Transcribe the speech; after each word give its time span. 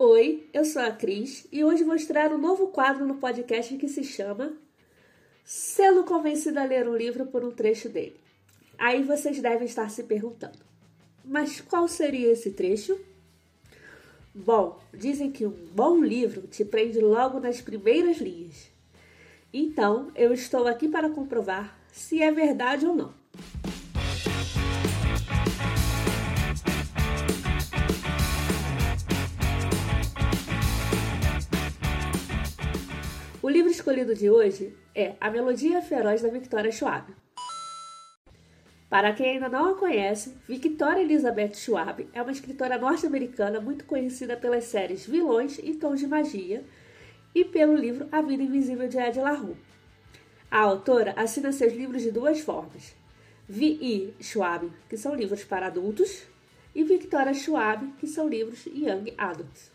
Oi, 0.00 0.48
eu 0.52 0.64
sou 0.64 0.80
a 0.80 0.92
Cris 0.92 1.44
e 1.50 1.64
hoje 1.64 1.82
vou 1.82 1.96
estrear 1.96 2.32
um 2.32 2.38
novo 2.38 2.68
quadro 2.68 3.04
no 3.04 3.16
podcast 3.16 3.76
que 3.76 3.88
se 3.88 4.04
chama 4.04 4.52
Sendo 5.44 6.04
Convencida 6.04 6.62
a 6.62 6.64
Ler 6.64 6.88
um 6.88 6.94
Livro 6.94 7.26
por 7.26 7.44
um 7.44 7.50
Trecho 7.50 7.88
dele. 7.88 8.14
Aí 8.78 9.02
vocês 9.02 9.40
devem 9.40 9.66
estar 9.66 9.90
se 9.90 10.04
perguntando, 10.04 10.60
mas 11.24 11.60
qual 11.60 11.88
seria 11.88 12.30
esse 12.30 12.52
trecho? 12.52 12.96
Bom, 14.32 14.80
dizem 14.94 15.32
que 15.32 15.44
um 15.44 15.66
bom 15.74 16.00
livro 16.00 16.42
te 16.42 16.64
prende 16.64 17.00
logo 17.00 17.40
nas 17.40 17.60
primeiras 17.60 18.18
linhas. 18.18 18.70
Então, 19.52 20.12
eu 20.14 20.32
estou 20.32 20.68
aqui 20.68 20.86
para 20.86 21.10
comprovar 21.10 21.76
se 21.90 22.22
é 22.22 22.30
verdade 22.30 22.86
ou 22.86 22.94
não. 22.94 23.12
O 33.48 33.50
livro 33.50 33.70
escolhido 33.70 34.14
de 34.14 34.28
hoje 34.28 34.76
é 34.94 35.14
A 35.18 35.30
Melodia 35.30 35.80
Feroz 35.80 36.20
da 36.20 36.28
Victoria 36.28 36.70
Schwab. 36.70 37.10
Para 38.90 39.14
quem 39.14 39.30
ainda 39.30 39.48
não 39.48 39.70
a 39.70 39.74
conhece, 39.74 40.36
Victoria 40.46 41.00
Elizabeth 41.00 41.54
Schwab 41.54 42.06
é 42.12 42.20
uma 42.20 42.30
escritora 42.30 42.76
norte-americana 42.76 43.58
muito 43.58 43.86
conhecida 43.86 44.36
pelas 44.36 44.64
séries 44.64 45.06
Vilões 45.06 45.58
e 45.62 45.72
Tons 45.72 45.98
de 45.98 46.06
Magia 46.06 46.62
e 47.34 47.42
pelo 47.42 47.74
livro 47.74 48.06
A 48.12 48.20
Vida 48.20 48.42
Invisível 48.42 48.86
de 48.86 48.98
Ed 48.98 49.18
LaRue. 49.18 49.56
A 50.50 50.60
autora 50.60 51.14
assina 51.16 51.50
seus 51.50 51.72
livros 51.72 52.02
de 52.02 52.10
duas 52.10 52.40
formas: 52.40 52.94
V.I. 53.48 54.12
Schwab, 54.20 54.70
que 54.90 54.98
são 54.98 55.14
livros 55.14 55.42
para 55.42 55.68
adultos, 55.68 56.22
e 56.74 56.84
Victoria 56.84 57.32
Schwab, 57.32 57.94
que 57.98 58.06
são 58.06 58.28
livros 58.28 58.66
Young 58.66 59.14
Adults. 59.16 59.72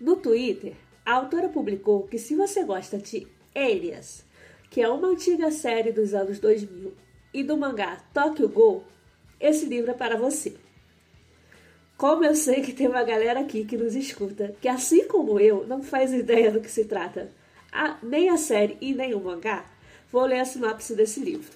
No 0.00 0.14
Twitter, 0.14 0.76
a 1.04 1.14
autora 1.14 1.48
publicou 1.48 2.04
que 2.04 2.18
se 2.18 2.34
você 2.34 2.64
gosta 2.64 2.98
de 2.98 3.26
Alias, 3.54 4.24
que 4.70 4.80
é 4.80 4.88
uma 4.88 5.08
antiga 5.08 5.50
série 5.50 5.92
dos 5.92 6.14
anos 6.14 6.38
2000, 6.38 6.94
e 7.34 7.42
do 7.42 7.56
mangá 7.56 7.96
Tokyo 8.12 8.48
Go, 8.48 8.84
esse 9.40 9.66
livro 9.66 9.90
é 9.90 9.94
para 9.94 10.16
você. 10.16 10.56
Como 11.96 12.24
eu 12.24 12.34
sei 12.34 12.62
que 12.62 12.72
tem 12.72 12.88
uma 12.88 13.02
galera 13.02 13.40
aqui 13.40 13.64
que 13.64 13.76
nos 13.76 13.94
escuta, 13.94 14.54
que 14.60 14.68
assim 14.68 15.06
como 15.08 15.38
eu, 15.40 15.66
não 15.66 15.82
faz 15.82 16.12
ideia 16.12 16.50
do 16.50 16.60
que 16.60 16.70
se 16.70 16.84
trata, 16.84 17.30
a, 17.72 17.98
nem 18.02 18.28
a 18.28 18.36
série 18.36 18.76
e 18.80 18.94
nem 18.94 19.14
o 19.14 19.20
mangá, 19.20 19.64
vou 20.10 20.24
ler 20.24 20.40
a 20.40 20.44
sinopse 20.44 20.94
desse 20.94 21.20
livro. 21.20 21.50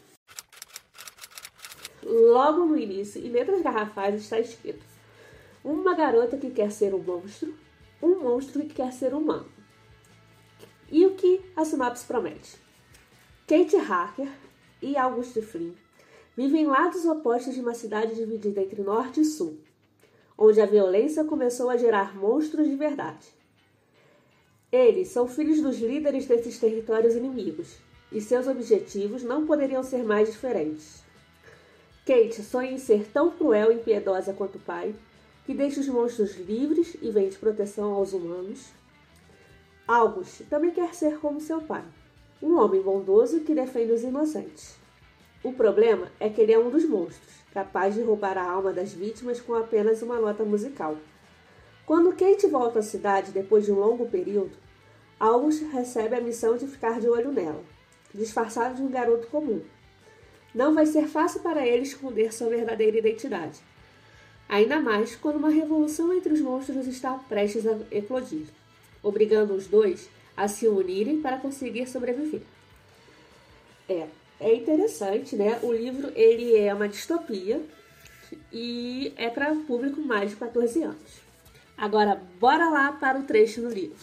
Logo 2.02 2.64
no 2.64 2.78
início, 2.78 3.20
em 3.24 3.30
letras 3.30 3.60
garrafais, 3.62 4.20
está 4.20 4.38
escrito: 4.38 4.84
Uma 5.64 5.94
garota 5.94 6.36
que 6.36 6.50
quer 6.50 6.70
ser 6.70 6.94
um 6.94 7.02
monstro 7.02 7.52
um 8.02 8.20
monstro 8.20 8.62
que 8.62 8.74
quer 8.74 8.92
ser 8.92 9.14
humano. 9.14 9.46
E 10.90 11.04
o 11.04 11.14
que 11.14 11.40
a 11.56 11.64
sinopse 11.64 12.04
promete? 12.04 12.56
Kate 13.46 13.76
Harker 13.76 14.28
e 14.80 14.96
Auguste 14.96 15.42
Flynn 15.42 15.72
vivem 16.36 16.64
em 16.64 16.66
lados 16.66 17.04
opostos 17.04 17.54
de 17.54 17.60
uma 17.60 17.74
cidade 17.74 18.14
dividida 18.14 18.60
entre 18.60 18.82
norte 18.82 19.20
e 19.20 19.24
sul, 19.24 19.58
onde 20.36 20.60
a 20.60 20.66
violência 20.66 21.24
começou 21.24 21.70
a 21.70 21.76
gerar 21.76 22.14
monstros 22.14 22.68
de 22.68 22.76
verdade. 22.76 23.26
Eles 24.70 25.08
são 25.08 25.26
filhos 25.26 25.62
dos 25.62 25.78
líderes 25.78 26.26
desses 26.26 26.58
territórios 26.58 27.14
inimigos, 27.14 27.78
e 28.12 28.20
seus 28.20 28.46
objetivos 28.46 29.22
não 29.22 29.46
poderiam 29.46 29.82
ser 29.82 30.04
mais 30.04 30.30
diferentes. 30.30 31.02
Kate 32.04 32.42
sonha 32.42 32.70
em 32.70 32.78
ser 32.78 33.06
tão 33.12 33.30
cruel 33.30 33.72
e 33.72 33.76
impiedosa 33.76 34.32
quanto 34.32 34.58
o 34.58 34.60
pai, 34.60 34.94
que 35.46 35.54
deixa 35.54 35.78
os 35.80 35.86
monstros 35.86 36.36
livres 36.36 36.96
e 37.00 37.08
vende 37.08 37.38
proteção 37.38 37.92
aos 37.92 38.12
humanos. 38.12 38.72
August 39.86 40.42
também 40.50 40.72
quer 40.72 40.92
ser 40.92 41.18
como 41.20 41.40
seu 41.40 41.60
pai, 41.60 41.84
um 42.42 42.58
homem 42.58 42.82
bondoso 42.82 43.40
que 43.40 43.54
defende 43.54 43.92
os 43.92 44.02
inocentes. 44.02 44.76
O 45.44 45.52
problema 45.52 46.10
é 46.18 46.28
que 46.28 46.40
ele 46.40 46.52
é 46.52 46.58
um 46.58 46.68
dos 46.68 46.84
monstros, 46.84 47.32
capaz 47.54 47.94
de 47.94 48.02
roubar 48.02 48.36
a 48.36 48.50
alma 48.50 48.72
das 48.72 48.92
vítimas 48.92 49.40
com 49.40 49.54
apenas 49.54 50.02
uma 50.02 50.18
nota 50.18 50.44
musical. 50.44 50.96
Quando 51.86 52.16
Kate 52.16 52.48
volta 52.48 52.80
à 52.80 52.82
cidade 52.82 53.30
depois 53.30 53.64
de 53.64 53.70
um 53.70 53.78
longo 53.78 54.06
período, 54.06 54.56
August 55.20 55.62
recebe 55.72 56.16
a 56.16 56.20
missão 56.20 56.56
de 56.56 56.66
ficar 56.66 56.98
de 56.98 57.08
olho 57.08 57.30
nela, 57.30 57.62
disfarçado 58.12 58.74
de 58.74 58.82
um 58.82 58.90
garoto 58.90 59.28
comum. 59.28 59.62
Não 60.52 60.74
vai 60.74 60.86
ser 60.86 61.06
fácil 61.06 61.40
para 61.40 61.64
ele 61.64 61.84
esconder 61.84 62.34
sua 62.34 62.48
verdadeira 62.48 62.98
identidade 62.98 63.62
ainda 64.48 64.80
mais 64.80 65.16
quando 65.16 65.36
uma 65.36 65.50
revolução 65.50 66.12
entre 66.12 66.32
os 66.32 66.40
monstros 66.40 66.86
está 66.86 67.12
prestes 67.14 67.66
a 67.66 67.76
eclodir, 67.90 68.46
obrigando 69.02 69.54
os 69.54 69.66
dois 69.66 70.08
a 70.36 70.48
se 70.48 70.68
unirem 70.68 71.20
para 71.20 71.38
conseguir 71.38 71.86
sobreviver. 71.88 72.42
É, 73.88 74.06
é 74.40 74.54
interessante, 74.54 75.34
né? 75.34 75.58
O 75.62 75.72
livro 75.72 76.12
ele 76.14 76.56
é 76.56 76.74
uma 76.74 76.88
distopia 76.88 77.62
e 78.52 79.12
é 79.16 79.30
para 79.30 79.54
público 79.54 80.00
mais 80.00 80.30
de 80.30 80.36
14 80.36 80.82
anos. 80.82 81.26
Agora, 81.76 82.20
bora 82.40 82.68
lá 82.68 82.92
para 82.92 83.18
o 83.18 83.24
trecho 83.24 83.60
do 83.60 83.68
livro. 83.68 83.96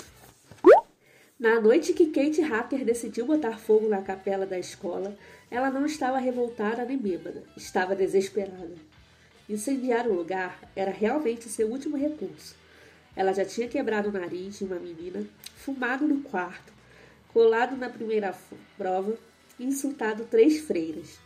Na 1.39 1.59
noite 1.59 1.91
que 1.91 2.05
Kate 2.07 2.41
Hacker 2.41 2.85
decidiu 2.85 3.25
botar 3.25 3.57
fogo 3.57 3.89
na 3.89 4.01
capela 4.01 4.45
da 4.45 4.57
escola, 4.57 5.17
ela 5.51 5.69
não 5.69 5.85
estava 5.85 6.17
revoltada 6.17 6.85
nem 6.85 6.97
bêbada, 6.97 7.43
estava 7.57 7.95
desesperada. 7.95 8.75
Incendiar 9.49 10.07
o 10.07 10.13
lugar 10.13 10.71
era 10.75 10.91
realmente 10.91 11.49
seu 11.49 11.67
último 11.67 11.97
recurso. 11.97 12.55
Ela 13.15 13.33
já 13.33 13.45
tinha 13.45 13.67
quebrado 13.67 14.09
o 14.09 14.11
nariz 14.11 14.57
de 14.57 14.63
uma 14.63 14.79
menina, 14.79 15.25
fumado 15.55 16.07
no 16.07 16.21
quarto, 16.21 16.71
colado 17.29 17.75
na 17.75 17.89
primeira 17.89 18.33
prova 18.77 19.17
e 19.59 19.65
insultado 19.65 20.25
três 20.25 20.61
freiras. 20.61 21.19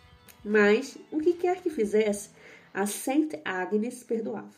Mas, 0.43 0.97
o 1.11 1.19
que 1.19 1.33
quer 1.33 1.61
que 1.61 1.69
fizesse, 1.69 2.29
a 2.73 2.85
Saint 2.85 3.33
Agnes 3.45 4.03
perdoava. 4.03 4.55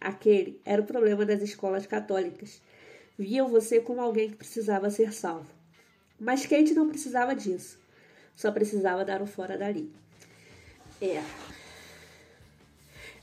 Aquele 0.00 0.60
era 0.64 0.82
o 0.82 0.86
problema 0.86 1.24
das 1.24 1.42
escolas 1.42 1.86
católicas. 1.86 2.60
Viam 3.18 3.48
você 3.48 3.80
como 3.80 4.00
alguém 4.00 4.30
que 4.30 4.36
precisava 4.36 4.90
ser 4.90 5.12
salvo. 5.12 5.48
Mas 6.18 6.46
Kate 6.46 6.74
não 6.74 6.88
precisava 6.88 7.34
disso. 7.34 7.78
Só 8.34 8.50
precisava 8.50 9.04
dar 9.04 9.22
o 9.22 9.26
fora 9.26 9.56
dali. 9.56 9.92
É, 11.00 11.22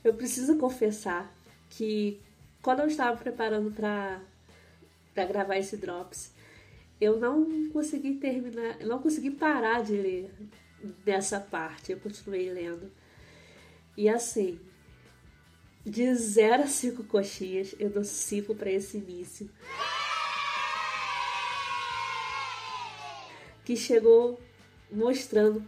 eu 0.02 0.14
preciso 0.14 0.56
confessar 0.56 1.32
que 1.68 2.20
quando 2.62 2.80
eu 2.80 2.86
estava 2.86 3.16
preparando 3.16 3.70
para 3.70 4.20
gravar 5.14 5.56
esse 5.56 5.76
Drops, 5.76 6.32
eu 7.00 7.18
não 7.18 7.70
consegui 7.70 8.14
terminar, 8.16 8.80
eu 8.80 8.88
não 8.88 8.98
consegui 8.98 9.30
parar 9.30 9.82
de 9.82 9.92
ler 9.92 10.30
dessa 11.04 11.40
parte. 11.40 11.92
Eu 11.92 12.00
continuei 12.00 12.50
lendo. 12.50 12.90
E 13.96 14.08
assim, 14.08 14.60
de 15.84 16.14
0 16.14 16.64
a 16.64 16.66
5 16.66 17.04
coxinhas, 17.04 17.74
eu 17.78 17.90
dou 17.90 18.04
5 18.04 18.54
para 18.54 18.70
esse 18.70 18.98
início. 18.98 19.50
Que 23.64 23.76
chegou 23.76 24.40
mostrando 24.90 25.64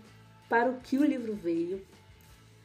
para 0.48 0.70
o 0.70 0.80
que 0.80 0.98
o 0.98 1.04
livro 1.04 1.34
veio, 1.34 1.84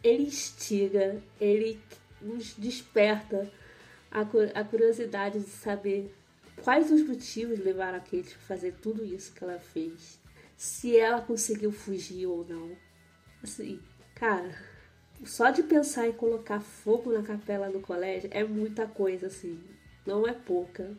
ele 0.08 0.24
instiga, 0.24 1.22
ele 1.40 1.80
nos 2.22 2.54
desperta 2.56 3.52
a, 4.12 4.22
a 4.22 4.64
curiosidade 4.64 5.40
de 5.40 5.50
saber 5.50 6.14
quais 6.64 6.92
os 6.92 7.02
motivos 7.02 7.60
levaram 7.60 7.98
a 7.98 8.02
Kate 8.02 8.36
a 8.36 8.48
fazer 8.48 8.76
tudo 8.82 9.06
isso 9.06 9.34
que 9.34 9.44
ela 9.44 9.60
fez. 9.60 10.20
Se 10.56 10.98
ela 10.98 11.22
conseguiu 11.22 11.72
fugir 11.72 12.26
ou 12.26 12.46
não. 12.46 12.72
Assim, 13.44 13.80
cara, 14.16 14.56
só 15.24 15.52
de 15.52 15.62
pensar 15.64 16.08
em 16.08 16.14
colocar 16.14 16.60
fogo 16.60 17.12
na 17.12 17.22
capela 17.22 17.70
do 17.70 17.80
colégio 17.80 18.30
é 18.34 18.44
muita 18.44 18.88
coisa, 18.88 19.28
assim. 19.28 19.60
Não 20.06 20.28
é 20.28 20.34
pouca. 20.34 20.96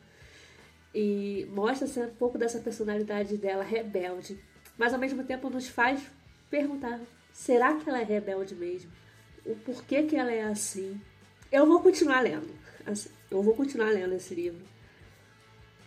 E 0.94 1.46
mostra 1.50 2.06
um 2.06 2.14
pouco 2.14 2.38
dessa 2.38 2.60
personalidade 2.60 3.36
dela 3.36 3.64
rebelde. 3.64 4.38
Mas 4.76 4.92
ao 4.92 5.00
mesmo 5.00 5.24
tempo 5.24 5.50
nos 5.50 5.68
faz 5.68 6.00
perguntar 6.48 7.00
Será 7.38 7.76
que 7.76 7.88
ela 7.88 8.00
é 8.00 8.04
rebelde 8.04 8.52
mesmo? 8.52 8.90
O 9.46 9.54
porquê 9.54 10.02
que 10.02 10.16
ela 10.16 10.32
é 10.32 10.42
assim? 10.42 11.00
Eu 11.52 11.66
vou 11.66 11.80
continuar 11.80 12.20
lendo. 12.20 12.52
Assim, 12.84 13.10
eu 13.30 13.40
vou 13.40 13.54
continuar 13.54 13.90
lendo 13.90 14.12
esse 14.12 14.34
livro. 14.34 14.66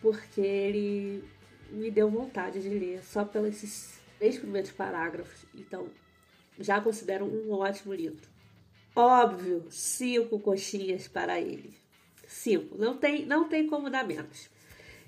Porque 0.02 0.40
ele 0.40 1.26
me 1.70 1.92
deu 1.92 2.10
vontade 2.10 2.62
de 2.62 2.70
ler 2.70 3.04
só 3.04 3.26
pelos 3.26 4.00
três 4.18 4.40
primeiros 4.40 4.72
parágrafos. 4.72 5.46
Então, 5.54 5.90
já 6.58 6.80
considero 6.80 7.26
um 7.26 7.52
ótimo 7.52 7.94
livro. 7.94 8.30
Óbvio, 8.96 9.66
cinco 9.70 10.40
coxinhas 10.40 11.10
para 11.10 11.40
ele. 11.40 11.78
Cinco. 12.30 12.78
Não 12.78 12.96
tem, 12.96 13.26
não 13.26 13.50
tem 13.50 13.68
como 13.68 13.90
dar 13.90 14.08
menos. 14.08 14.50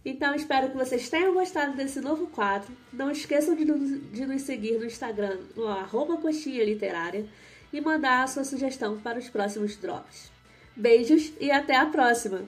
Então 0.06 0.36
espero 0.36 0.70
que 0.70 0.78
vocês 0.78 1.10
tenham 1.10 1.34
gostado 1.34 1.78
desse 1.78 2.02
novo 2.02 2.28
quadro. 2.28 2.76
Não 2.92 3.10
esqueçam 3.10 3.56
de, 3.56 3.64
de 3.66 4.26
nos 4.26 4.42
seguir 4.42 4.78
no 4.78 4.86
Instagram, 4.86 5.38
no 5.56 5.68
arroba 5.68 6.18
coxinha 6.18 6.64
literária, 6.66 7.26
e 7.72 7.80
mandar 7.80 8.24
a 8.24 8.28
sua 8.28 8.44
sugestão 8.44 9.00
para 9.00 9.18
os 9.18 9.30
próximos 9.30 9.78
drops. 9.78 10.32
Beijos 10.76 11.32
e 11.40 11.50
até 11.52 11.76
a 11.76 11.86
próxima! 11.86 12.44